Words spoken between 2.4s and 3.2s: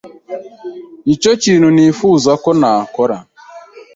ko nakora.